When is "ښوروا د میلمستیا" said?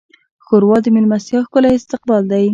0.45-1.39